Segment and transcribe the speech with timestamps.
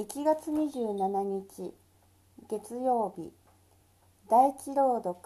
[0.00, 1.74] 1月27日
[2.48, 3.32] 月曜日
[4.30, 5.16] 第一朗読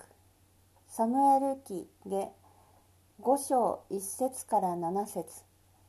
[0.89, 2.33] サムエル記下
[3.21, 5.45] 5章1節から7節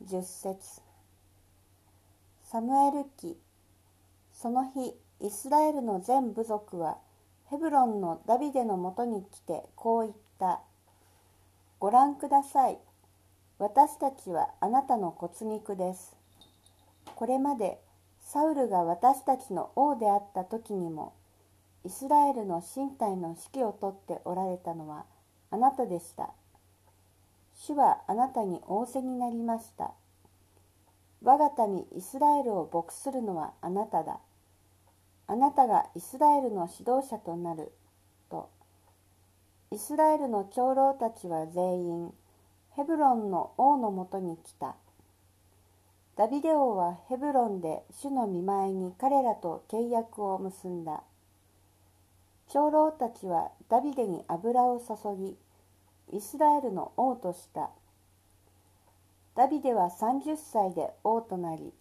[0.06, 0.82] 10節。
[2.44, 3.38] サムエル記
[4.34, 6.98] その日イスラエルの全部族は
[7.50, 10.60] ヘブロンのダビデのもとに来てこう言った。
[11.80, 12.78] ご覧ください。
[13.60, 16.18] 私たちはあなたの骨肉です。
[17.16, 17.80] これまで
[18.34, 21.14] サウルが私たちの王であった時にも
[21.86, 25.06] イスラエルの身体の指揮を執っておられたのは
[25.52, 26.32] あなたでした。
[27.54, 29.92] 主はあなたに仰せになりました。
[31.22, 34.18] 我が民イスラエルを牧するのはあなただ。
[35.28, 37.72] あなたがイスラエルの指導者となる。
[38.32, 38.50] と。
[39.70, 42.14] イスラエルの長老たちは全員
[42.72, 44.76] ヘブロンの王のもとに来た。
[46.16, 51.02] ダビデ王はヘブロンで主の見舞いに彼らと契約を結んだ。
[52.50, 55.36] 長老たちはダビデに油を注ぎ、
[56.16, 57.72] イスラエルの王とした。
[59.36, 61.74] ダビデは30歳で王となり、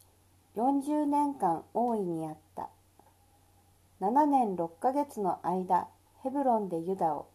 [0.56, 2.70] 40年間王位にあった。
[4.00, 5.88] 7年6ヶ月の間、
[6.22, 7.26] ヘブロンでユダを、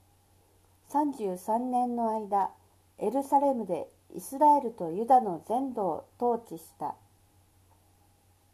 [0.89, 2.49] 33年の間、
[2.99, 6.95] エルサレムでイスラエルとユダの全土を統治した。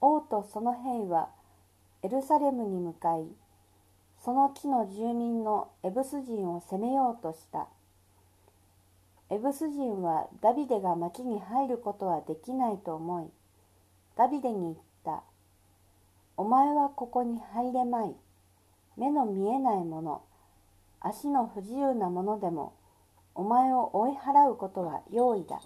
[0.02, 1.30] 王とその兵は
[2.02, 3.25] エルサレムに向かい
[4.23, 7.67] その地の住民のエブス人を攻めようとした。
[9.30, 13.31] エブス人はダビデが町に入ることはできないと思い
[14.16, 15.23] ダビデに言った
[16.38, 18.16] 「お前はここに入れまい。
[18.95, 20.22] 目の見えないもの
[21.00, 22.73] 足の不自由なものでも
[23.35, 25.59] お前を追い払うことは容易だ。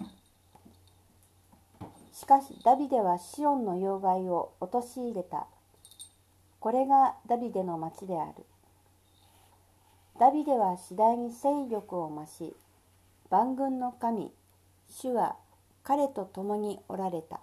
[2.12, 5.46] しかしダビデはシオンの要害を陥れた。
[6.60, 8.44] これがダビデの町である。
[10.18, 12.56] ダビデは次第に勢力を増し、
[13.30, 14.32] 万軍の神、
[14.88, 15.36] 主は
[15.84, 17.40] 彼と共におられた。